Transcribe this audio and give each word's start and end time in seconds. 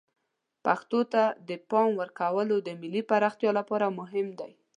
پښتو 0.65 0.99
ته 1.13 1.23
د 1.49 1.51
پام 1.69 1.89
ورکول 2.01 2.47
د 2.61 2.69
ملی 2.81 3.01
پراختیا 3.11 3.51
لپاره 3.59 3.95
مهم 3.99 4.27
دی. 4.39 4.51